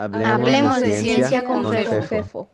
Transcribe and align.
Hablemos, 0.00 0.80
de, 0.80 0.98
ciencia, 0.98 1.44
con, 1.44 1.70
Fefo. 1.70 2.50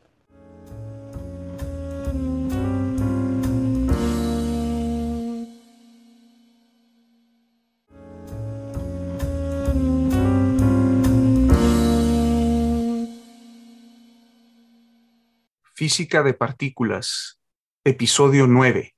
Física 15.72 16.24
de 16.24 16.34
partículas, 16.34 17.38
episodio 17.84 18.48
9. 18.48 18.96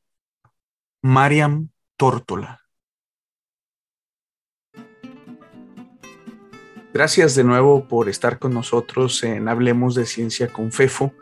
Mariam 1.02 1.68
Tórtola. 1.98 2.67
Gracias 6.94 7.34
de 7.34 7.44
nuevo 7.44 7.84
por 7.84 8.08
estar 8.08 8.38
con 8.38 8.54
nosotros 8.54 9.22
en 9.22 9.48
Hablemos 9.48 9.94
de 9.94 10.06
Ciencia 10.06 10.48
con 10.48 10.72
FEFO, 10.72 11.12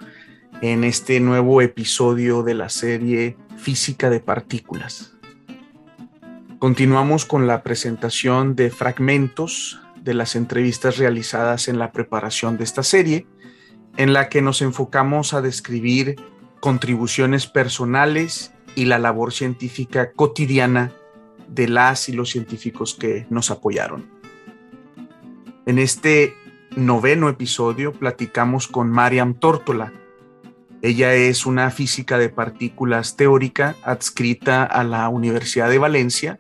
en 0.61 0.85
este 0.85 1.19
nuevo 1.19 1.61
episodio 1.61 2.45
de 2.45 2.55
la 2.55 2.69
serie 2.69 3.37
Física 3.57 4.09
de 4.09 4.21
Partículas. 4.21 5.15
Continuamos 6.61 7.27
con 7.27 7.49
la 7.49 7.65
presentación 7.65 8.55
de 8.55 8.71
fragmentos 8.71 9.81
de 10.01 10.15
las 10.15 10.37
entrevistas 10.37 10.99
realizadas 10.99 11.67
en 11.67 11.81
la 11.81 11.91
preparación 11.91 12.57
de 12.59 12.65
esta 12.65 12.85
serie, 12.85 13.27
en 13.97 14.13
la 14.13 14.29
que 14.29 14.43
nos 14.43 14.63
enfocamos 14.63 15.35
a 15.35 15.43
describir 15.43 16.15
contribuciones 16.61 17.49
personales 17.49 18.53
y 18.77 18.85
la 18.85 19.01
labor 19.01 19.33
científica 19.33 20.13
cotidiana 20.13 20.93
de 21.49 21.69
las 21.69 22.09
y 22.09 22.13
los 22.13 22.31
científicos 22.31 22.95
que 22.95 23.27
nos 23.31 23.51
apoyaron. 23.51 24.16
En 25.67 25.81
este 25.81 26.37
noveno 26.77 27.29
episodio 27.29 27.93
platicamos 27.93 28.69
con 28.69 28.89
Mariam 28.89 29.35
Tórtola. 29.35 29.93
Ella 30.81 31.15
es 31.15 31.45
una 31.45 31.73
física 31.73 32.19
de 32.19 32.29
partículas 32.29 33.17
teórica 33.17 33.75
adscrita 33.83 34.63
a 34.63 34.85
la 34.85 35.09
Universidad 35.09 35.69
de 35.69 35.79
Valencia 35.79 36.39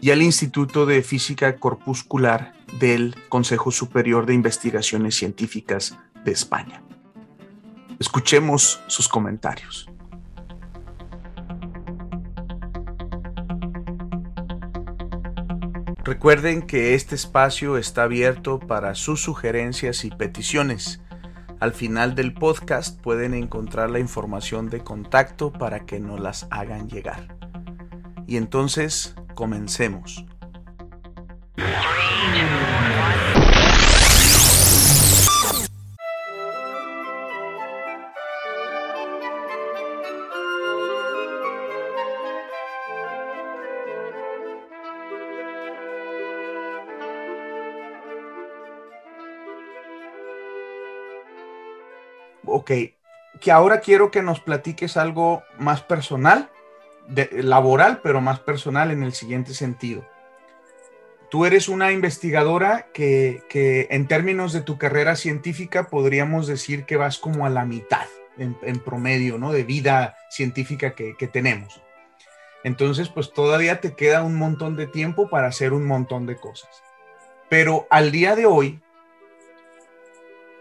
y 0.00 0.12
al 0.12 0.22
Instituto 0.22 0.86
de 0.86 1.02
Física 1.02 1.56
Corpuscular 1.56 2.52
del 2.78 3.16
Consejo 3.28 3.72
Superior 3.72 4.24
de 4.24 4.34
Investigaciones 4.34 5.16
Científicas 5.16 5.98
de 6.24 6.30
España. 6.30 6.80
Escuchemos 7.98 8.80
sus 8.86 9.08
comentarios. 9.08 9.89
Recuerden 16.10 16.62
que 16.62 16.96
este 16.96 17.14
espacio 17.14 17.76
está 17.76 18.02
abierto 18.02 18.58
para 18.58 18.96
sus 18.96 19.22
sugerencias 19.22 20.04
y 20.04 20.10
peticiones. 20.10 21.00
Al 21.60 21.72
final 21.72 22.16
del 22.16 22.34
podcast 22.34 23.00
pueden 23.00 23.32
encontrar 23.32 23.90
la 23.90 24.00
información 24.00 24.70
de 24.70 24.80
contacto 24.80 25.52
para 25.52 25.86
que 25.86 26.00
nos 26.00 26.18
las 26.18 26.48
hagan 26.50 26.88
llegar. 26.88 27.36
Y 28.26 28.38
entonces, 28.38 29.14
comencemos. 29.36 30.26
Ok, 52.50 52.70
que 53.40 53.52
ahora 53.52 53.80
quiero 53.80 54.10
que 54.10 54.22
nos 54.22 54.40
platiques 54.40 54.96
algo 54.96 55.42
más 55.58 55.82
personal, 55.82 56.50
laboral, 57.32 58.00
pero 58.02 58.20
más 58.20 58.40
personal 58.40 58.90
en 58.90 59.02
el 59.02 59.12
siguiente 59.12 59.54
sentido. 59.54 60.04
Tú 61.30 61.44
eres 61.44 61.68
una 61.68 61.92
investigadora 61.92 62.88
que, 62.92 63.42
en 63.90 64.08
términos 64.08 64.52
de 64.52 64.62
tu 64.62 64.78
carrera 64.78 65.14
científica 65.14 65.88
podríamos 65.88 66.46
decir 66.46 66.84
que 66.84 66.96
vas 66.96 67.18
como 67.18 67.46
a 67.46 67.50
la 67.50 67.64
mitad 67.64 68.06
en, 68.36 68.80
promedio, 68.80 69.38
¿no? 69.38 69.52
De 69.52 69.62
vida 69.62 70.16
científica 70.28 70.94
que, 70.94 71.14
que 71.16 71.28
tenemos. 71.28 71.80
Entonces, 72.64 73.08
pues 73.08 73.32
todavía 73.32 73.80
te 73.80 73.94
queda 73.94 74.22
un 74.22 74.34
montón 74.34 74.76
de 74.76 74.86
tiempo 74.86 75.30
para 75.30 75.48
hacer 75.48 75.72
un 75.72 75.86
montón 75.86 76.26
de 76.26 76.36
cosas. 76.36 76.70
Pero 77.48 77.86
al 77.90 78.10
día 78.10 78.34
de 78.34 78.46
hoy, 78.46 78.80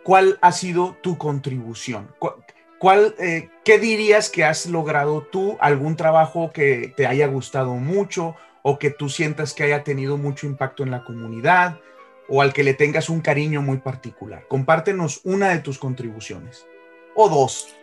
¿cuál 0.10 0.40
ha 0.42 0.52
sido 0.52 0.98
tu 1.04 1.20
contribución? 1.20 2.12
¿Cuál, 2.80 3.14
eh, 3.20 3.50
¿Qué 3.64 3.78
dirías 3.78 4.32
que 4.32 4.44
has 4.44 4.66
logrado 4.66 5.22
tú? 5.22 5.56
¿Algún 5.60 5.96
trabajo 5.96 6.50
que 6.52 6.92
te 6.98 7.06
haya 7.06 7.28
gustado 7.28 7.76
mucho 7.76 8.36
o 8.64 8.80
que 8.80 8.90
tú 8.90 9.08
sientas 9.08 9.54
que 9.54 9.66
haya 9.66 9.84
tenido 9.84 10.18
mucho 10.18 10.48
impacto 10.48 10.82
en 10.82 10.90
la 10.90 11.04
comunidad 11.04 11.78
o 12.28 12.42
al 12.42 12.54
que 12.54 12.64
le 12.64 12.74
tengas 12.74 13.08
un 13.08 13.22
cariño 13.22 13.62
muy 13.62 13.78
particular? 13.78 14.48
Compártenos 14.48 15.22
una 15.26 15.50
de 15.50 15.60
tus 15.60 15.78
contribuciones 15.78 16.66
o 17.14 17.30
dos. 17.30 17.76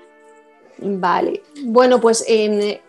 Vale, 0.78 1.44
bueno, 1.62 2.00
pues 2.00 2.24
en, 2.26 2.80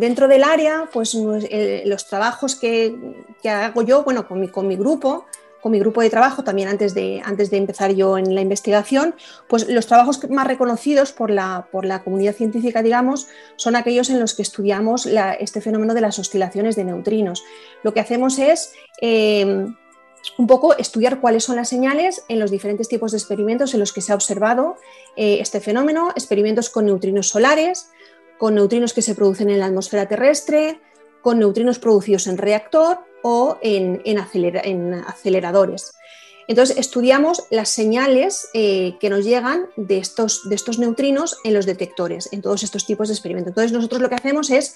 dentro 0.00 0.26
del 0.26 0.42
área, 0.42 0.90
pues 0.92 1.14
los 1.14 2.08
trabajos 2.08 2.56
que, 2.56 2.96
hago 3.44 3.82
yo, 3.82 4.02
bueno, 4.02 4.26
con 4.26 4.40
mi, 4.40 4.48
con 4.48 4.66
mi 4.66 4.74
grupo, 4.74 5.24
con 5.64 5.72
mi 5.72 5.78
grupo 5.78 6.02
de 6.02 6.10
trabajo, 6.10 6.44
también 6.44 6.68
antes 6.68 6.92
de, 6.92 7.22
antes 7.24 7.48
de 7.50 7.56
empezar 7.56 7.94
yo 7.94 8.18
en 8.18 8.34
la 8.34 8.42
investigación, 8.42 9.14
pues 9.48 9.66
los 9.66 9.86
trabajos 9.86 10.20
más 10.28 10.46
reconocidos 10.46 11.12
por 11.12 11.30
la, 11.30 11.68
por 11.72 11.86
la 11.86 12.04
comunidad 12.04 12.34
científica, 12.34 12.82
digamos, 12.82 13.28
son 13.56 13.74
aquellos 13.74 14.10
en 14.10 14.20
los 14.20 14.34
que 14.34 14.42
estudiamos 14.42 15.06
este 15.40 15.62
fenómeno 15.62 15.94
de 15.94 16.02
las 16.02 16.18
oscilaciones 16.18 16.76
de 16.76 16.84
neutrinos. 16.84 17.42
Lo 17.82 17.94
que 17.94 18.00
hacemos 18.00 18.38
es... 18.38 18.74
Em, 19.00 19.74
un 20.38 20.46
poco 20.46 20.74
estudiar 20.78 21.20
cuáles 21.20 21.44
son 21.44 21.56
las 21.56 21.68
señales 21.68 22.24
en 22.28 22.40
los 22.40 22.50
diferentes 22.50 22.88
tipos 22.88 23.12
de 23.12 23.18
experimentos 23.18 23.74
en 23.74 23.80
los 23.80 23.92
que 23.92 24.00
se 24.00 24.10
ha 24.10 24.14
observado 24.14 24.76
eh, 25.16 25.36
este 25.40 25.60
fenómeno, 25.60 26.12
experimentos 26.16 26.70
con 26.70 26.86
neutrinos 26.86 27.28
solares, 27.28 27.90
con 28.38 28.54
neutrinos 28.54 28.94
que 28.94 29.02
se 29.02 29.14
producen 29.14 29.50
en 29.50 29.60
la 29.60 29.66
atmósfera 29.66 30.08
terrestre, 30.08 30.80
con 31.20 31.38
neutrinos 31.38 31.78
producidos 31.78 32.26
en 32.26 32.38
reactor 32.38 33.00
o 33.26 33.58
en, 33.62 34.18
aceleradores. 34.18 35.94
Entonces, 36.46 36.76
estudiamos 36.76 37.44
las 37.48 37.70
señales 37.70 38.48
eh, 38.52 38.96
que 39.00 39.08
nos 39.08 39.24
llegan 39.24 39.66
de 39.76 39.96
estos, 39.96 40.46
de 40.46 40.54
estos 40.54 40.78
neutrinos 40.78 41.38
en 41.42 41.54
los 41.54 41.64
detectores, 41.64 42.28
en 42.32 42.42
todos 42.42 42.62
estos 42.62 42.84
tipos 42.84 43.08
de 43.08 43.14
experimentos. 43.14 43.52
Entonces, 43.52 43.72
nosotros 43.72 44.02
lo 44.02 44.10
que 44.10 44.16
hacemos 44.16 44.50
es 44.50 44.74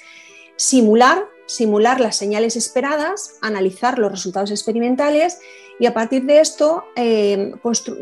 simular, 0.57 1.27
simular 1.45 2.01
las 2.01 2.17
señales 2.17 2.57
esperadas, 2.57 3.35
analizar 3.43 3.99
los 3.99 4.11
resultados 4.11 4.51
experimentales 4.51 5.41
y 5.79 5.85
a 5.85 5.93
partir 5.93 6.25
de 6.25 6.41
esto 6.41 6.85
eh, 6.97 7.53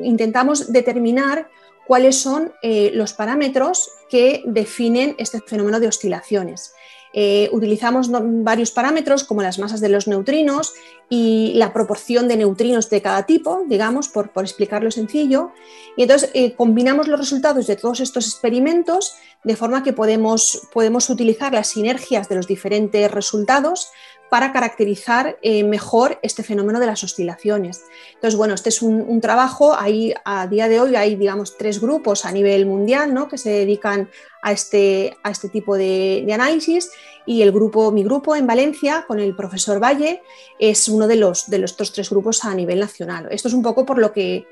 intentamos 0.04 0.72
determinar 0.72 1.50
cuáles 1.88 2.16
son 2.16 2.52
eh, 2.62 2.92
los 2.94 3.14
parámetros 3.14 3.90
que 4.08 4.44
definen 4.46 5.16
este 5.18 5.40
fenómeno 5.40 5.80
de 5.80 5.88
oscilaciones. 5.88 6.72
Eh, 7.18 7.48
utilizamos 7.50 8.10
varios 8.10 8.70
parámetros 8.70 9.24
como 9.24 9.40
las 9.40 9.58
masas 9.58 9.80
de 9.80 9.88
los 9.88 10.06
neutrinos 10.06 10.74
y 11.08 11.54
la 11.54 11.72
proporción 11.72 12.28
de 12.28 12.36
neutrinos 12.36 12.90
de 12.90 13.00
cada 13.00 13.24
tipo, 13.24 13.64
digamos, 13.66 14.08
por, 14.08 14.30
explicarlo 14.36 14.90
sencillo. 14.90 15.52
Y 15.96 16.02
entonces 16.02 16.30
eh, 16.34 16.52
combinamos 16.52 17.08
los 17.08 17.18
resultados 17.18 17.66
de 17.66 17.76
todos 17.76 18.00
estos 18.00 18.26
experimentos 18.26 19.14
de 19.44 19.56
forma 19.56 19.82
que 19.82 19.94
podemos, 19.94 20.68
podemos 20.74 21.08
utilizar 21.08 21.54
las 21.54 21.68
sinergias 21.68 22.28
de 22.28 22.34
los 22.34 22.46
diferentes 22.46 23.10
resultados 23.10 23.88
para 24.30 24.52
caracterizar 24.52 25.38
eh, 25.42 25.62
mejor 25.62 26.18
este 26.22 26.42
fenómeno 26.42 26.80
de 26.80 26.86
las 26.86 27.04
oscilaciones. 27.04 27.84
Entonces, 28.14 28.36
bueno, 28.36 28.54
este 28.54 28.70
es 28.70 28.82
un, 28.82 29.20
trabajo, 29.20 29.74
a 29.74 30.46
día 30.46 30.68
de 30.68 30.80
hoy 30.80 30.96
hay, 30.96 31.16
digamos, 31.16 31.56
tres 31.56 31.80
grupos 31.80 32.24
a 32.24 32.32
nivel 32.32 32.66
mundial 32.66 33.14
¿no? 33.14 33.28
que 33.28 33.38
se 33.38 33.50
dedican 33.50 34.08
a 34.42 34.52
este, 34.52 35.16
a 35.22 35.30
este 35.30 35.48
tipo 35.48 35.76
de, 35.76 36.26
análisis 36.32 36.90
y 37.24 37.42
el 37.42 37.50
grupo, 37.52 37.90
mi 37.90 38.04
grupo 38.04 38.36
en 38.36 38.46
Valencia, 38.46 39.04
con 39.06 39.18
el 39.18 39.34
profesor 39.34 39.82
Valle, 39.82 40.22
es 40.58 40.88
uno 40.88 41.08
de 41.08 41.16
los, 41.16 41.48
de 41.48 41.58
los 41.58 41.76
tres 41.76 42.10
grupos 42.10 42.44
a 42.44 42.54
nivel 42.54 42.80
nacional. 42.80 43.28
Esto 43.30 43.48
es 43.48 43.54
un 43.54 43.62
poco 43.62 43.84
por 43.84 43.98
lo 43.98 44.12
que, 44.12 44.46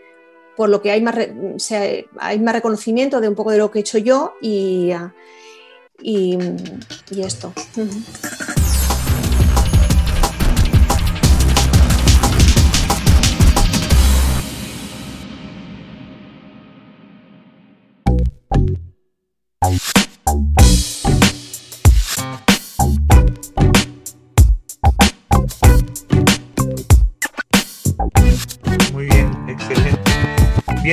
por 0.56 0.68
lo 0.68 0.82
que 0.82 0.90
hay, 0.90 1.00
más, 1.00 1.16
hay 2.18 2.38
más 2.40 2.54
reconocimiento 2.54 3.20
de 3.20 3.28
un 3.28 3.34
poco 3.34 3.50
de 3.50 3.58
lo 3.58 3.70
que 3.70 3.78
he 3.78 3.82
hecho 3.82 3.98
yo 3.98 4.34
y, 4.40 4.92
y, 6.00 6.38
esto. 7.16 7.52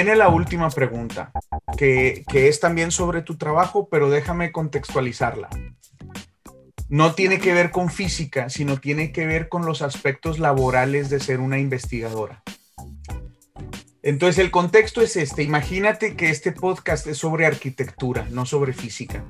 Viene 0.04 0.16
la 0.16 0.30
última 0.30 0.68
pregunta, 0.72 1.32
que, 1.78 2.24
que 2.28 2.48
es 2.48 2.60
también 2.60 2.90
sobre 2.90 3.22
tu 3.22 3.38
trabajo, 3.38 3.88
pero 3.88 4.10
déjame 4.10 4.52
contextualizarla 4.52 5.48
no 6.90 7.14
tiene 7.14 7.38
que 7.38 7.54
ver 7.54 7.70
con 7.70 7.92
física, 7.92 8.50
sino 8.50 8.78
tiene 8.78 9.12
que 9.12 9.28
ver 9.28 9.48
con 9.48 9.64
los 9.66 9.84
aspectos 9.84 10.40
laborales 10.40 11.12
de 11.12 11.20
ser 11.20 11.40
una 11.40 11.60
investigadora. 11.60 12.42
Entonces 14.02 14.40
el 14.40 14.50
contexto 14.50 15.02
es 15.02 15.16
este. 15.16 15.44
Imagínate 15.44 16.16
que 16.16 16.32
este 16.32 16.52
podcast 16.52 17.06
es 17.06 17.20
sobre 17.20 17.46
arquitectura, 17.46 18.28
no 18.32 18.48
sobre 18.48 18.74
física. 18.74 19.24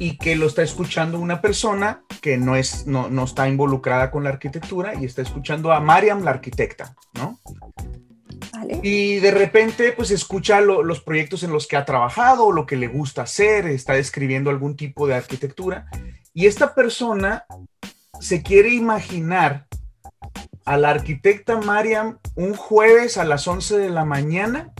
Y 0.00 0.18
que 0.18 0.34
lo 0.34 0.46
está 0.46 0.62
escuchando 0.62 1.20
una 1.20 1.40
persona 1.40 2.02
que 2.20 2.36
no, 2.36 2.56
es, 2.56 2.86
no, 2.88 3.24
está 3.24 3.48
involucrada 3.48 4.10
con 4.10 4.24
la 4.24 4.30
arquitectura 4.30 4.94
y 5.00 5.04
está 5.04 5.22
escuchando 5.22 5.72
a 5.72 5.78
Mariam, 5.78 6.24
la 6.24 6.32
arquitecta, 6.32 6.96
¿no? 7.14 7.38
Y 8.82 9.16
de 9.16 9.30
repente, 9.30 9.92
pues 9.92 10.10
escucha 10.10 10.60
los 10.60 11.00
proyectos 11.00 11.42
en 11.42 11.52
los 11.52 11.66
que 11.66 11.76
ha 11.76 11.84
trabajado, 11.84 12.52
lo 12.52 12.66
que 12.66 12.76
le 12.76 12.88
gusta 12.88 13.22
hacer, 13.22 13.66
está 13.66 13.94
describiendo 13.94 14.50
algún 14.50 14.76
tipo 14.76 15.06
de 15.06 15.14
arquitectura. 15.14 15.86
Y 16.32 16.46
esta 16.46 16.74
persona 16.74 17.46
se 18.20 18.42
quiere 18.42 18.70
imaginar 18.70 19.66
a 20.64 20.76
la 20.76 20.90
arquitecta 20.90 21.56
Mariam 21.58 22.18
un 22.34 22.54
jueves 22.54 23.18
a 23.18 23.24
las 23.24 23.46
11 23.46 23.78
de 23.78 23.90
la 23.90 24.04
mañana 24.04 24.72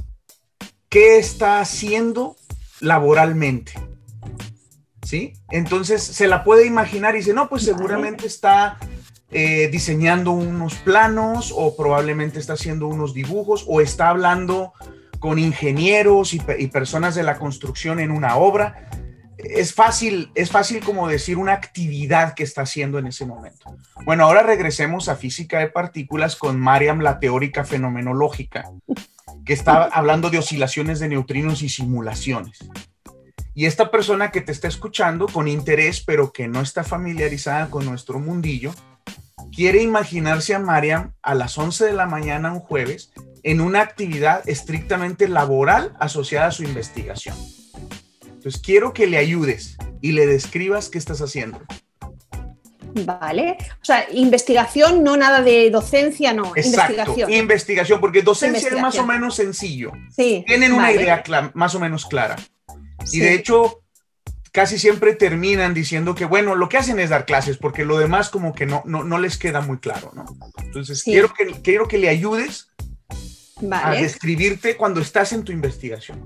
qué 0.89 1.19
está 1.19 1.61
haciendo 1.61 2.37
laboralmente. 2.81 3.73
¿Sí? 5.03 5.35
Entonces 5.51 6.03
se 6.03 6.27
la 6.27 6.45
puede 6.45 6.67
imaginar 6.67 7.15
y 7.15 7.19
dice, 7.19 7.35
no, 7.35 7.49
pues 7.49 7.63
seguramente 7.65 8.27
está 8.27 8.79
eh, 9.31 9.69
diseñando 9.69 10.33
unos 10.33 10.75
planos 10.77 11.53
o 11.57 11.77
probablemente 11.77 12.39
está 12.39 12.55
haciendo 12.55 12.87
unos 12.87 13.15
dibujos 13.15 13.65
o 13.69 13.81
está 13.81 14.09
hablando 14.09 14.73
con 15.19 15.39
ingenieros 15.39 16.35
y, 16.35 16.43
y 16.59 16.67
personas 16.69 17.15
de 17.15 17.23
la 17.23 17.39
construcción 17.39 18.01
en 18.01 18.11
una 18.11 18.37
obra 18.37 18.89
es 19.39 19.75
fácil, 19.75 20.31
es 20.35 20.51
fácil 20.51 20.83
como 20.83 21.09
decir 21.09 21.37
una 21.37 21.53
actividad 21.53 22.35
que 22.35 22.43
está 22.43 22.63
haciendo 22.63 22.99
en 22.99 23.07
ese 23.07 23.27
momento. 23.27 23.77
Bueno, 24.05 24.25
ahora 24.25 24.43
regresemos 24.43 25.09
a 25.09 25.17
física 25.17 25.59
de 25.59 25.69
partículas 25.69 26.37
con 26.37 26.59
Mariam, 26.59 27.01
la 27.01 27.19
teórica 27.19 27.65
fenomenológica, 27.65 28.71
que 29.45 29.53
está 29.53 29.85
hablando 29.85 30.31
de 30.31 30.39
oscilaciones 30.39 31.01
de 31.01 31.09
neutrinos 31.09 31.63
y 31.63 31.69
simulaciones. 31.69 32.59
Y 33.55 33.67
esta 33.67 33.91
persona 33.91 34.31
que 34.31 34.41
te 34.41 34.51
está 34.51 34.67
escuchando 34.67 35.27
con 35.27 35.47
interés, 35.47 36.03
pero 36.05 36.33
que 36.33 36.49
no 36.49 36.61
está 36.61 36.83
familiarizada 36.83 37.71
con 37.71 37.85
nuestro 37.85 38.19
mundillo, 38.19 38.75
quiere 39.53 39.83
imaginarse 39.83 40.55
a 40.55 40.59
Mariam 40.59 41.13
a 41.23 41.35
las 41.35 41.57
11 41.59 41.87
de 41.87 41.93
la 41.93 42.07
mañana 42.07 42.53
un 42.53 42.61
jueves 42.61 43.13
en 43.43 43.61
una 43.61 43.81
actividad 43.81 44.49
estrictamente 44.49 45.29
laboral 45.29 45.95
asociada 46.01 46.47
a 46.47 46.53
su 46.53 46.63
investigación. 46.65 47.37
Entonces, 48.27 48.61
quiero 48.61 48.93
que 48.93 49.07
le 49.07 49.17
ayudes 49.17 49.77
y 50.01 50.13
le 50.13 50.27
describas 50.27 50.89
qué 50.89 50.99
estás 50.99 51.21
haciendo. 51.21 51.61
Vale. 53.05 53.57
O 53.81 53.85
sea, 53.85 54.07
investigación, 54.13 55.03
no 55.03 55.17
nada 55.17 55.43
de 55.43 55.71
docencia, 55.71 56.33
no. 56.33 56.53
Exacto, 56.55 56.93
investigación. 56.93 57.33
Investigación, 57.33 58.01
porque 58.01 58.23
docencia 58.23 58.69
es 58.69 58.81
más 58.81 58.99
o 58.99 59.07
menos 59.07 59.35
sencillo. 59.35 59.93
Sí. 60.15 60.45
Tienen 60.47 60.73
una 60.73 60.93
idea 60.93 61.23
más 61.55 61.75
o 61.75 61.81
menos 61.81 62.07
clara. 62.07 62.37
Y 63.13 63.21
de 63.21 63.35
hecho, 63.35 63.84
casi 64.55 64.79
siempre 64.79 65.17
terminan 65.17 65.75
diciendo 65.75 66.15
que, 66.15 66.27
bueno, 66.27 66.55
lo 66.55 66.69
que 66.69 66.77
hacen 66.77 67.01
es 67.01 67.11
dar 67.11 67.27
clases, 67.27 67.57
porque 67.57 67.85
lo 67.85 67.99
demás 67.99 68.31
como 68.31 68.55
que 68.55 68.67
no, 68.67 68.85
no, 68.85 69.19
les 69.19 69.37
queda 69.37 69.61
muy 69.61 69.79
claro, 69.79 70.13
¿no? 70.15 70.25
Entonces, 70.63 71.03
quiero, 71.03 71.35
que, 71.35 71.61
quiero 71.61 71.89
que 71.89 71.99
le 71.99 72.09
ayudes 72.09 72.69
a 73.73 73.95
describirte 73.97 74.77
cuando 74.77 75.01
estás 75.01 75.33
en 75.33 75.43
tu 75.43 75.51
investigación. 75.51 76.23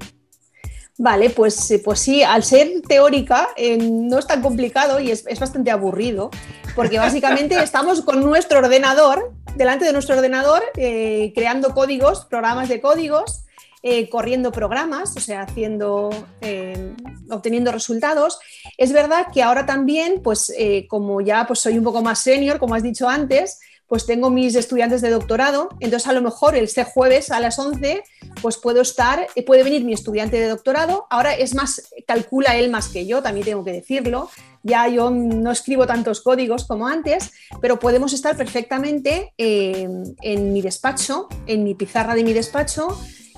Vale, 0.98 1.30
pues, 1.30 1.70
eh, 1.70 1.80
pues 1.82 2.00
sí, 2.00 2.22
al 2.22 2.44
ser 2.44 2.68
teórica 2.86 3.48
eh, 3.56 3.78
no 3.78 4.18
es 4.18 4.26
tan 4.26 4.42
complicado 4.42 5.00
y 5.00 5.10
es, 5.10 5.24
bastante 5.40 5.70
aburrido, 5.70 6.30
porque 6.76 6.98
básicamente 6.98 7.54
estamos 7.62 8.02
con 8.02 8.20
nuestro 8.20 8.58
ordenador, 8.58 9.32
delante 9.56 9.86
de 9.86 9.94
nuestro 9.94 10.16
ordenador, 10.16 10.62
eh, 10.76 11.32
creando 11.34 11.72
códigos, 11.72 12.26
programas 12.26 12.68
de 12.68 12.82
códigos, 12.82 13.44
corriendo 14.10 14.52
programas, 14.52 15.16
o 15.16 15.20
sea, 15.20 15.42
haciendo, 15.42 16.10
obteniendo 17.30 17.72
resultados. 17.72 18.38
Es 18.76 18.92
verdad 18.92 19.26
que 19.32 19.42
ahora 19.42 19.66
también, 19.66 20.20
pues 20.22 20.52
como 20.88 21.20
ya 21.20 21.46
pues, 21.46 21.60
soy 21.60 21.78
un 21.78 21.84
poco 21.84 22.02
más 22.02 22.18
senior, 22.20 22.58
como 22.58 22.74
has 22.74 22.82
dicho 22.82 23.08
antes, 23.08 23.58
pues 23.88 24.04
tengo 24.04 24.28
mis 24.30 24.54
estudiantes 24.54 25.00
de 25.00 25.08
doctorado, 25.08 25.70
entonces 25.80 26.06
a 26.08 26.12
lo 26.12 26.20
mejor 26.20 26.54
el 26.54 26.64
este 26.64 26.84
jueves 26.84 27.30
a 27.30 27.40
las 27.40 27.58
11 27.58 28.04
pues 28.42 28.58
puedo 28.58 28.82
estar, 28.82 29.26
eh, 29.34 29.42
puede 29.42 29.64
venir 29.64 29.82
mi 29.84 29.94
estudiante 29.94 30.38
de 30.38 30.48
doctorado, 30.48 31.06
ahora 31.08 31.34
es 31.34 31.54
más, 31.54 31.90
calcula 32.06 32.56
él 32.56 32.70
más 32.70 32.88
que 32.88 33.06
yo, 33.06 33.22
también 33.22 33.46
tengo 33.46 33.64
que 33.64 33.72
decirlo, 33.72 34.28
ya 34.62 34.86
yo 34.88 35.10
no 35.10 35.50
escribo 35.50 35.86
tantos 35.86 36.20
códigos 36.20 36.66
como 36.66 36.86
antes, 36.86 37.32
pero 37.62 37.78
podemos 37.78 38.12
estar 38.12 38.36
perfectamente 38.36 39.32
eh, 39.38 39.88
en 40.20 40.52
mi 40.52 40.60
despacho, 40.60 41.28
en 41.46 41.64
mi 41.64 41.74
pizarra 41.74 42.14
de 42.14 42.24
mi 42.24 42.34
despacho, 42.34 42.88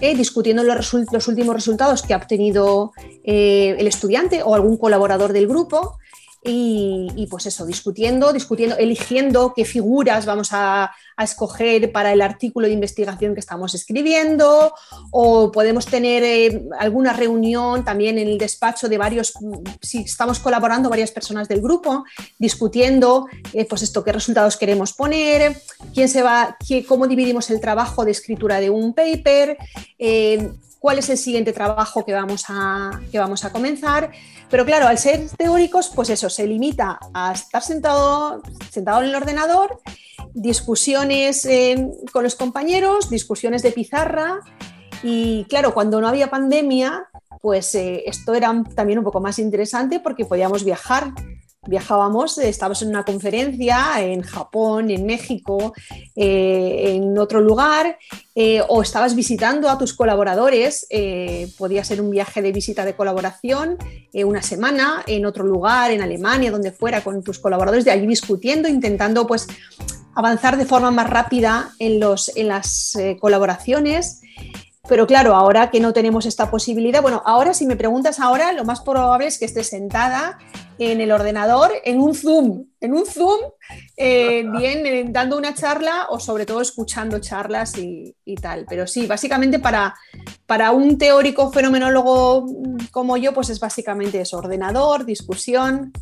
eh, 0.01 0.15
discutiendo 0.15 0.63
los, 0.63 0.95
los, 1.13 1.29
últimos 1.29 1.55
resultados 1.55 2.03
que 2.03 2.15
ha 2.15 2.17
obtenido 2.17 2.93
el 3.25 3.87
estudiante 3.87 4.43
o 4.43 4.55
algún 4.55 4.77
colaborador 4.77 5.33
del 5.33 5.47
grupo 5.47 5.99
y, 6.43 7.27
pues 7.31 7.47
eso, 7.47 7.67
discutiendo, 7.67 8.33
discutiendo, 8.33 8.77
eligiendo 8.79 9.53
qué 9.55 9.65
figuras 9.65 10.25
vamos 10.25 10.51
a, 10.53 10.93
escoger 11.19 11.93
para 11.93 12.15
el 12.15 12.23
artículo 12.23 12.67
de 12.67 12.73
investigación 12.73 13.35
que 13.35 13.41
estamos 13.41 13.75
escribiendo, 13.75 14.73
o 15.11 15.53
podemos 15.53 15.85
tener 15.85 16.23
eh, 16.23 16.67
alguna 16.79 17.13
reunión 17.13 17.85
también 17.85 18.17
en 18.17 18.27
el 18.27 18.39
despacho 18.39 18.89
de 18.89 18.97
varios, 18.97 19.35
si 19.83 19.99
estamos 19.99 20.39
colaborando 20.39 20.89
varias 20.89 21.11
personas 21.11 21.47
del 21.47 21.61
grupo, 21.61 22.05
discutiendo 22.39 23.27
eh, 23.53 23.67
pues 23.67 23.83
esto, 23.83 24.03
qué 24.03 24.13
resultados 24.13 24.57
queremos 24.57 24.95
poner, 24.95 25.61
quién 25.93 26.09
se 26.09 26.23
va, 26.23 26.57
qué, 26.67 26.87
cómo 26.87 27.07
dividimos 27.07 27.51
el 27.51 27.61
trabajo 27.61 28.07
de 28.07 28.13
escritura 28.13 28.59
de 28.59 28.71
un 28.71 28.95
paper. 28.95 29.59
Eh, 29.99 30.53
cuál 30.81 30.99
es 30.99 31.09
el 31.11 31.19
siguiente 31.19 31.53
trabajo 31.53 32.05
que 32.05 32.13
vamos 32.13 32.47
a, 32.49 33.01
que 33.13 33.19
vamos 33.19 33.45
a 33.45 33.53
comenzar. 33.53 34.11
Pero 34.49 34.65
claro, 34.65 34.89
al 34.89 34.99
ser 34.99 35.29
teóricos, 35.37 35.93
pues 35.95 36.11
eso, 36.11 36.29
se 36.29 36.47
limita 36.47 36.99
a 37.15 37.33
estar 37.33 37.63
sentado, 37.63 38.43
sentado 38.71 39.03
en 39.03 39.11
el 39.11 39.15
ordenador, 39.15 39.81
discusiones 40.33 41.45
eh, 41.45 41.87
con 42.13 42.25
los 42.25 42.35
compañeros, 42.35 43.11
discusiones 43.11 43.63
de 43.63 43.73
pizarra. 43.73 44.41
Y 45.03 45.45
claro, 45.45 45.73
cuando 45.73 46.01
no 46.01 46.09
había 46.09 46.31
pandemia, 46.31 47.09
pues 47.41 47.75
eh, 47.75 48.03
esto 48.07 48.35
era 48.35 48.53
también 48.75 48.99
un 48.99 49.05
poco 49.05 49.21
más 49.21 49.39
interesante 49.39 50.01
porque 50.01 50.25
podíamos 50.25 50.65
viajar 50.65 51.13
viajábamos, 51.67 52.39
estábamos 52.39 52.81
en 52.83 52.89
una 52.89 53.05
conferencia 53.05 54.01
en 54.01 54.23
Japón, 54.23 54.91
en 54.91 55.05
México, 55.05 55.75
eh, 56.17 56.95
en 56.95 57.19
otro 57.19 57.41
lugar, 57.41 57.99
eh, 58.35 58.63
o 58.67 58.81
estabas 58.81 59.15
visitando 59.15 59.69
a 59.69 59.77
tus 59.77 59.93
colaboradores, 59.93 60.87
eh, 60.89 61.53
podía 61.59 61.85
ser 61.85 62.01
un 62.01 62.11
viaje 62.11 62.41
de 62.41 62.53
visita 62.53 62.85
de 62.85 62.95
colaboración, 62.95 63.77
una 64.13 64.43
semana 64.43 65.05
en 65.07 65.27
otro 65.27 65.45
lugar, 65.45 65.91
en 65.91 66.01
Alemania, 66.01 66.51
donde 66.51 66.73
fuera, 66.73 67.03
con 67.05 67.23
tus 67.23 67.39
colaboradores, 67.39 67.85
de 67.85 67.91
allí 67.91 68.07
discutiendo, 68.07 68.67
intentando 68.67 69.27
pues 69.27 69.47
avanzar 70.15 70.57
de 70.57 70.65
forma 70.65 70.91
más 70.91 71.09
rápida 71.09 71.73
en, 71.79 72.01
los, 72.01 72.35
en 72.37 72.49
las 72.49 72.99
colaboraciones. 73.21 74.23
Pero 74.89 75.07
claro, 75.07 75.37
ahora 75.37 75.71
que 75.71 75.79
no 75.79 75.93
tenemos 75.93 76.27
esta 76.27 76.51
posibilidad, 76.51 77.03
bueno, 77.03 77.23
ahora 77.25 77.55
si 77.55 77.67
me 77.67 77.77
preguntas 77.77 78.19
ahora, 78.19 78.53
lo 78.53 78.65
más 78.65 78.81
probable 78.81 79.27
es 79.27 79.39
que 79.39 79.45
esté 79.45 79.63
sentada 79.63 80.39
en 80.81 81.03
el 81.03 81.13
ordenador, 81.13 81.73
en 81.85 82.01
un 82.01 82.15
Zoom, 82.15 82.65
en 82.81 82.95
un 82.95 83.05
Zoom, 83.05 83.39
eh, 83.99 84.45
bien 84.57 84.87
eh, 84.87 85.05
dando 85.09 85.37
una 85.37 85.55
charla 85.55 86.07
o 86.09 86.19
sobre 86.19 86.47
todo 86.47 86.63
escuchando 86.63 87.19
charlas 87.21 87.77
y, 87.77 88.15
tal. 88.41 88.65
Pero 88.67 88.87
sí, 88.87 89.07
básicamente 89.07 89.59
para, 89.59 89.95
para 90.47 90.71
un 90.71 90.97
teórico 90.97 91.53
fenomenólogo 91.53 92.47
como 92.91 93.19
yo, 93.19 93.35
pues 93.35 93.51
es 93.51 93.61
básicamente 93.61 94.23
eso, 94.23 94.39
ordenador, 94.39 95.05
discusión. 95.05 95.93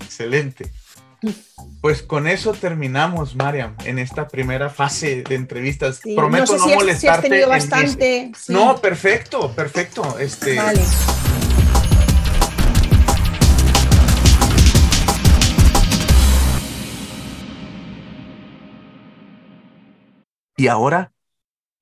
Excelente. 0.00 0.72
Pues 1.80 2.02
con 2.02 2.26
eso 2.26 2.52
terminamos, 2.52 3.36
Mariam, 3.36 3.76
en 3.84 4.00
esta 4.00 4.26
primera 4.26 4.70
fase 4.70 5.22
de 5.22 5.34
entrevistas. 5.36 6.00
Prometo 6.16 6.56
no, 6.56 6.66
molestarte. 6.66 7.46
bastante. 7.46 8.32
No, 8.48 8.76
perfecto, 8.80 9.52
perfecto. 9.52 10.18
Este... 10.18 10.56
Vale. 10.56 10.80
Y 20.58 20.68
ahora, 20.68 21.12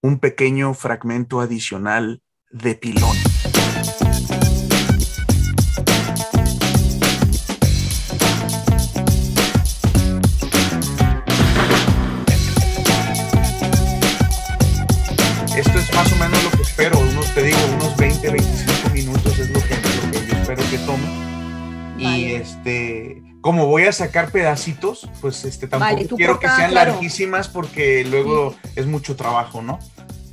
un 0.02 0.18
pequeño 0.18 0.74
fragmento 0.74 1.40
adicional 1.40 2.22
de 2.50 2.74
pilón. 2.74 3.33
Como 23.44 23.66
voy 23.66 23.84
a 23.84 23.92
sacar 23.92 24.30
pedacitos, 24.30 25.06
pues 25.20 25.44
este 25.44 25.68
tampoco 25.68 26.16
quiero 26.16 26.40
que 26.40 26.48
sean 26.48 26.72
larguísimas 26.72 27.46
porque 27.46 28.02
luego 28.02 28.54
es 28.74 28.86
mucho 28.86 29.16
trabajo, 29.16 29.60
¿no? 29.60 29.80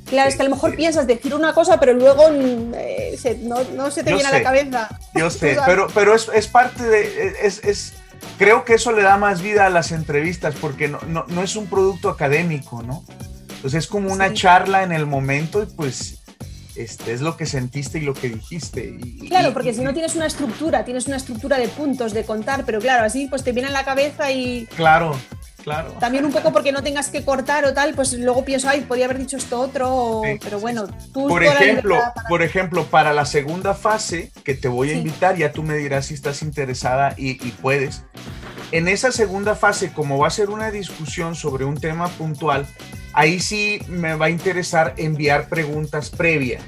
Claro, 0.06 0.30
es 0.30 0.36
que 0.36 0.40
a 0.40 0.44
lo 0.46 0.52
mejor 0.52 0.70
este 0.70 0.78
piensas 0.78 1.06
decir 1.06 1.34
una 1.34 1.52
cosa, 1.52 1.78
pero 1.78 1.92
luego 1.92 2.30
mm, 2.30 2.72
eh, 2.74 3.18
no, 3.42 3.90
se 3.90 4.02
te 4.02 4.14
viene 4.14 4.30
a 4.30 4.32
la 4.32 4.42
cabeza. 4.42 4.88
Yo 5.14 5.28
sé, 5.30 5.58
pero, 5.66 5.88
pero 5.92 6.14
es, 6.14 6.30
es 6.32 6.46
parte 6.48 6.84
de. 6.84 7.36
Es, 7.42 7.62
es, 7.64 7.92
creo 8.38 8.64
que 8.64 8.72
eso 8.72 8.92
le 8.92 9.02
da 9.02 9.18
más 9.18 9.42
vida 9.42 9.66
a 9.66 9.68
las 9.68 9.92
entrevistas 9.92 10.54
porque 10.58 10.88
no, 10.88 10.98
no, 11.06 11.26
no 11.28 11.42
es 11.42 11.54
un 11.54 11.66
producto 11.66 12.08
académico, 12.08 12.82
¿no? 12.82 13.04
Entonces 13.56 13.84
es 13.84 13.88
como 13.88 14.10
una 14.10 14.32
charla 14.32 14.84
en 14.84 14.92
el 14.92 15.04
momento 15.04 15.62
y 15.62 15.66
pues 15.66 16.21
este, 16.76 17.12
es 17.12 17.20
lo 17.20 17.36
que 17.36 17.46
sentiste 17.46 17.98
y 17.98 18.02
lo 18.02 18.14
que 18.14 18.28
dijiste. 18.28 18.98
claro, 19.28 19.52
porque 19.52 19.74
si 19.74 19.82
no 19.82 19.92
tienes 19.92 20.14
una 20.14 20.26
estructura, 20.26 20.84
tienes 20.84 21.06
una 21.06 21.16
estructura 21.16 21.58
de 21.58 21.68
puntos, 21.68 22.12
de 22.12 22.24
contar, 22.24 22.64
pero 22.64 22.80
claro, 22.80 23.04
así 23.04 23.26
pues 23.28 23.42
te 23.42 23.52
viene 23.52 23.68
en 23.68 23.74
la 23.74 23.84
cabeza 23.84 24.30
y... 24.30 24.66
Claro, 24.76 25.16
claro. 25.62 25.92
También 26.00 26.24
un 26.24 26.32
poco 26.32 26.52
porque 26.52 26.72
no 26.72 26.82
tengas 26.82 27.08
que 27.08 27.24
cortar 27.24 27.64
o 27.64 27.74
tal, 27.74 27.94
pues 27.94 28.12
luego 28.14 28.44
pienso, 28.44 28.68
ay, 28.68 28.82
podría 28.82 29.06
haber 29.06 29.18
dicho 29.18 29.36
esto 29.36 29.60
otro, 29.60 30.22
pero 30.42 30.60
bueno, 30.60 30.86
tú... 31.12 31.28
Por 31.28 31.44
ejemplo, 31.44 31.96
para... 31.96 32.28
por 32.28 32.42
ejemplo, 32.42 32.84
para 32.84 33.12
la 33.12 33.26
segunda 33.26 33.74
fase 33.74 34.32
que 34.44 34.54
te 34.54 34.68
voy 34.68 34.90
a 34.90 34.94
invitar, 34.94 35.36
ya 35.36 35.52
tú 35.52 35.62
me 35.62 35.76
dirás 35.76 36.06
si 36.06 36.14
estás 36.14 36.42
interesada 36.42 37.14
y, 37.16 37.30
y 37.46 37.50
puedes. 37.50 38.02
En 38.72 38.88
esa 38.88 39.12
segunda 39.12 39.54
fase, 39.54 39.92
como 39.92 40.18
va 40.18 40.28
a 40.28 40.30
ser 40.30 40.48
una 40.48 40.70
discusión 40.70 41.34
sobre 41.34 41.66
un 41.66 41.78
tema 41.78 42.08
puntual, 42.08 42.66
ahí 43.12 43.40
sí 43.40 43.80
me 43.88 44.14
va 44.14 44.26
a 44.26 44.30
interesar 44.30 44.94
enviar 44.96 45.48
preguntas 45.48 46.10
previas. 46.10 46.62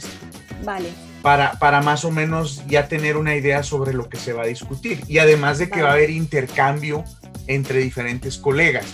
Vale. 0.64 0.90
Para, 1.22 1.52
para, 1.52 1.80
más 1.80 2.04
o 2.04 2.10
menos 2.10 2.62
ya 2.66 2.86
tener 2.86 3.16
una 3.16 3.34
idea 3.34 3.62
sobre 3.62 3.94
lo 3.94 4.08
que 4.10 4.18
se 4.18 4.34
va 4.34 4.42
a 4.42 4.46
discutir. 4.46 5.00
Y 5.08 5.18
además 5.18 5.58
de 5.58 5.70
que 5.70 5.80
va 5.80 5.90
a 5.90 5.92
haber 5.92 6.10
intercambio 6.10 7.02
entre 7.46 7.78
diferentes 7.78 8.36
colegas, 8.36 8.84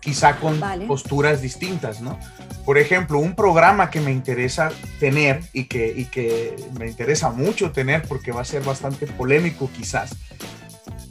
quizá 0.00 0.36
con 0.36 0.60
posturas 0.86 1.42
distintas, 1.42 2.00
¿no? 2.00 2.18
Por 2.64 2.78
ejemplo, 2.78 3.18
un 3.18 3.34
programa 3.34 3.90
que 3.90 4.00
me 4.00 4.12
interesa 4.12 4.70
tener 5.00 5.42
y 5.52 5.64
que, 5.64 5.92
y 5.96 6.04
que 6.06 6.54
me 6.78 6.86
interesa 6.86 7.30
mucho 7.30 7.72
tener 7.72 8.02
porque 8.02 8.30
va 8.30 8.42
a 8.42 8.44
ser 8.44 8.62
bastante 8.62 9.06
polémico 9.06 9.68
quizás, 9.76 10.16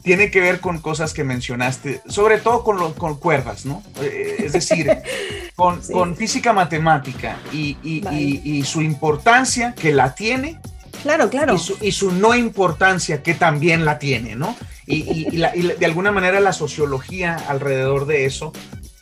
tiene 0.03 0.29
que 0.29 0.41
ver 0.41 0.59
con 0.59 0.79
cosas 0.79 1.13
que 1.13 1.23
mencionaste, 1.23 2.01
sobre 2.07 2.37
todo 2.37 2.63
con, 2.63 2.93
con 2.93 3.15
cuerdas, 3.15 3.65
¿no? 3.65 3.81
Eh, 4.01 4.35
es 4.39 4.53
decir, 4.53 4.89
con, 5.55 5.81
con, 5.81 6.15
física 6.15 6.53
matemática 6.53 7.37
y, 7.51 7.77
y, 7.83 8.63
su 8.63 8.81
importancia 8.81 9.73
que 9.75 9.93
la 9.93 10.15
tiene. 10.15 10.59
Claro, 11.01 11.29
claro. 11.29 11.55
Y 11.81 11.91
su, 11.91 12.11
no 12.11 12.33
importancia 12.35 13.21
que 13.21 13.33
también 13.33 13.85
la 13.85 13.99
tiene, 13.99 14.35
¿no? 14.35 14.55
Y, 14.85 15.37
de 15.37 15.85
alguna 15.85 16.11
manera 16.11 16.39
la 16.39 16.53
sociología 16.53 17.35
alrededor 17.47 18.05
de 18.05 18.25
eso. 18.25 18.51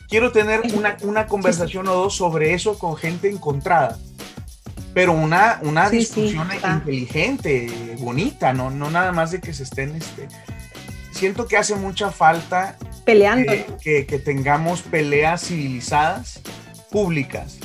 Quiero 0.08 0.30
tener 0.30 0.60
una, 0.74 0.96
una 1.02 1.26
conversación 1.26 1.88
o 1.88 1.94
dos 1.94 2.14
sobre 2.16 2.52
eso 2.52 2.78
con 2.78 2.96
gente 2.96 3.30
encontrada 3.30 3.98
pero 4.94 5.12
una, 5.12 5.58
una 5.62 5.88
discusión 5.88 6.48
inteligente, 6.52 7.96
bonita, 7.98 8.52
¿no? 8.52 8.70
no 8.70 8.90
nada 8.90 9.12
más 9.12 9.30
de 9.30 9.40
que 9.40 9.54
se 9.54 9.62
estén 9.62 9.96
este, 9.96 10.28
siento 11.12 11.46
que 11.46 11.56
hace 11.56 11.74
mucha 11.76 12.10
falta 12.10 12.76
peleando 13.04 13.52
que, 13.82 14.04
tengamos 14.24 14.82
peleas 14.82 15.46
civilizadas 15.46 16.40
públicas 16.90 17.58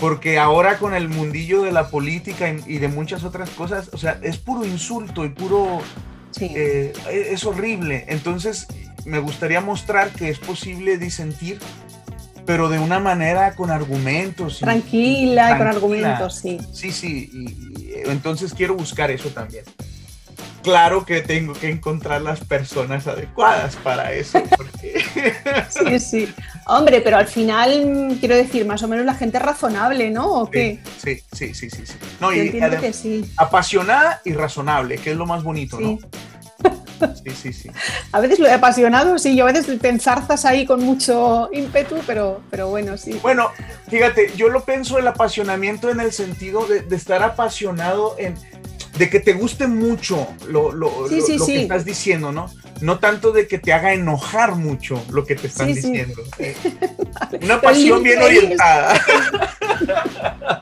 porque 0.00 0.38
ahora 0.38 0.78
con 0.78 0.94
el 0.94 1.08
mundillo 1.08 1.62
de 1.62 1.72
la 1.72 1.88
política 1.88 2.48
y 2.66 2.78
de 2.78 2.88
muchas 2.88 3.22
otras 3.22 3.50
cosas, 3.50 3.90
o 3.92 3.98
sea, 3.98 4.18
es 4.22 4.38
puro 4.38 4.64
insulto 4.64 5.26
y 5.26 5.28
puro... 5.28 5.82
Eh, 6.40 6.94
es 7.12 7.44
horrible. 7.44 8.06
Entonces, 8.08 8.66
me 9.04 9.18
gustaría 9.18 9.60
mostrar 9.60 10.08
que 10.08 10.30
es 10.30 10.38
posible 10.38 10.96
disentir, 10.96 11.58
pero 12.46 12.70
de 12.70 12.78
una 12.78 12.98
manera 12.98 13.54
con 13.54 13.70
argumentos. 13.70 14.60
Tranquila, 14.60 15.58
con 15.58 15.66
argumentos, 15.66 16.36
sí. 16.36 16.58
Sí, 16.72 16.92
sí, 16.92 17.30
y, 17.34 18.08
entonces 18.08 18.54
quiero 18.54 18.76
buscar 18.76 19.10
eso 19.10 19.28
también 19.28 19.64
claro 20.62 21.04
que 21.04 21.20
tengo 21.20 21.52
que 21.52 21.68
encontrar 21.68 22.22
las 22.22 22.40
personas 22.40 23.06
adecuadas 23.06 23.76
para 23.76 24.12
eso. 24.12 24.42
sí, 25.68 25.98
sí. 25.98 26.34
Hombre, 26.66 27.00
pero 27.00 27.16
al 27.16 27.26
final, 27.26 28.16
quiero 28.20 28.36
decir, 28.36 28.64
más 28.66 28.82
o 28.82 28.88
menos 28.88 29.04
la 29.04 29.14
gente 29.14 29.38
razonable, 29.38 30.10
¿no? 30.10 30.42
¿O 30.42 30.50
qué? 30.50 30.78
Sí, 31.02 31.20
sí, 31.32 31.54
sí, 31.54 31.70
sí. 31.70 31.86
sí. 31.86 31.94
No, 32.20 32.32
y, 32.32 32.50
que 32.50 32.92
sí. 32.92 33.30
Apasionada 33.36 34.20
y 34.24 34.32
razonable, 34.32 34.98
que 34.98 35.12
es 35.12 35.16
lo 35.16 35.26
más 35.26 35.42
bonito, 35.42 35.80
¿no? 35.80 35.98
Sí, 37.24 37.30
sí, 37.30 37.52
sí. 37.54 37.70
A 38.12 38.20
veces 38.20 38.38
lo 38.38 38.46
he 38.46 38.52
apasionado, 38.52 39.18
sí, 39.18 39.34
yo 39.34 39.44
a 39.44 39.52
veces 39.52 39.80
te 39.80 39.88
enzarzas 39.88 40.44
ahí 40.44 40.66
con 40.66 40.82
mucho 40.82 41.48
ímpetu, 41.50 41.96
pero, 42.06 42.42
pero 42.50 42.68
bueno, 42.68 42.98
sí. 42.98 43.18
Bueno, 43.22 43.50
fíjate, 43.88 44.32
yo 44.36 44.50
lo 44.50 44.64
pienso 44.66 44.98
el 44.98 45.08
apasionamiento 45.08 45.88
en 45.88 46.00
el 46.00 46.12
sentido 46.12 46.66
de 46.66 46.94
estar 46.94 47.22
apasionado 47.22 48.16
en, 48.18 48.34
de 49.00 49.08
que 49.08 49.18
te 49.18 49.32
guste 49.32 49.66
mucho 49.66 50.28
lo, 50.46 50.72
lo, 50.72 51.08
que 51.08 51.62
estás 51.62 51.86
diciendo, 51.86 52.32
¿no? 52.32 52.52
No 52.82 52.98
tanto 52.98 53.32
de 53.32 53.48
que 53.48 53.58
te 53.58 53.72
haga 53.72 53.94
enojar 53.94 54.56
mucho 54.56 55.02
lo 55.10 55.24
que 55.24 55.36
te 55.36 55.46
están 55.46 55.68
diciendo. 55.68 56.22
Una 57.42 57.58
pasión 57.62 58.02
bien 58.02 58.20
orientada. 58.20 59.00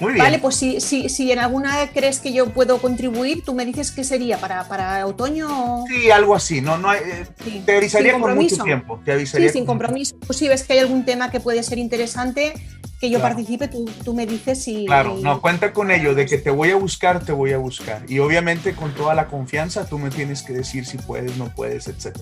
Muy 0.00 0.14
bien. 0.14 0.24
Vale, 0.24 0.40
pues 0.40 0.56
si, 0.56 0.80
si, 0.80 1.08
si, 1.08 1.30
en 1.30 1.38
alguna 1.38 1.88
crees 1.94 2.18
que 2.18 2.32
yo 2.32 2.50
puedo 2.50 2.78
contribuir, 2.78 3.44
tú 3.44 3.54
me 3.54 3.64
dices 3.64 3.92
qué 3.92 4.02
sería 4.02 4.38
para, 4.38 4.66
para 4.66 5.06
otoño. 5.06 5.84
Sí, 5.88 6.10
algo 6.10 6.34
así, 6.34 6.60
no, 6.60 6.76
no 6.76 6.92
eh, 6.92 7.26
te 7.64 7.76
avisaría 7.76 8.18
con 8.18 8.34
mucho 8.34 8.62
tiempo. 8.64 9.00
Te 9.04 9.12
avisaría 9.12 9.48
sí, 9.48 9.52
sin 9.54 9.66
compromiso. 9.66 10.16
Pues 10.26 10.36
si 10.36 10.48
ves 10.48 10.64
que 10.64 10.72
hay 10.72 10.80
algún 10.80 11.04
tema 11.04 11.30
que 11.30 11.38
puede 11.38 11.62
ser 11.62 11.78
interesante, 11.78 12.54
que 13.00 13.10
yo 13.10 13.20
participe, 13.20 13.68
tú, 13.68 13.84
tú, 14.04 14.14
me 14.14 14.26
dices 14.26 14.62
si... 14.62 14.86
Claro, 14.86 15.18
no, 15.20 15.40
cuenta 15.40 15.72
con 15.72 15.90
ello, 15.90 16.14
de 16.14 16.26
que 16.26 16.38
te 16.38 16.50
voy 16.50 16.70
a 16.70 16.76
buscar, 16.76 17.24
te 17.24 17.32
voy 17.32 17.52
a 17.52 17.58
buscar. 17.58 18.02
Y 18.08 18.20
obviamente 18.20 18.74
con 18.74 18.94
toda 18.94 19.14
la 19.14 19.26
confianza 19.26 19.86
tú 19.86 19.98
me 19.98 20.10
tienes 20.10 20.42
que 20.42 20.54
decir 20.54 20.86
si 20.86 20.96
puedes, 20.96 21.36
no 21.36 21.48
puedes, 21.54 21.88
etc. 21.88 22.16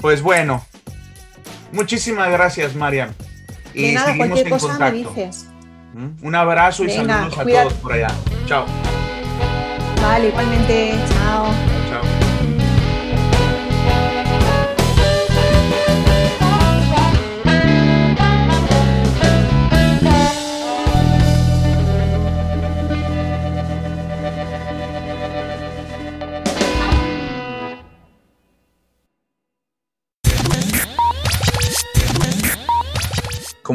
Pues 0.00 0.20
bueno, 0.20 0.64
muchísimas 1.72 2.30
gracias, 2.30 2.74
Mariam. 2.74 3.10
Y 3.72 3.92
nada, 3.92 4.16
cualquier 4.16 4.50
cosa 4.50 4.78
me 4.78 4.92
dices. 4.92 5.46
¿Mm? 5.94 6.26
Un 6.26 6.34
abrazo 6.34 6.84
y 6.84 6.90
saludos 6.90 7.38
a 7.38 7.44
todos 7.44 7.72
por 7.74 7.92
allá. 7.92 8.08
Chao. 8.46 8.66
Vale, 10.02 10.28
igualmente. 10.28 10.92
Chao. 11.08 11.73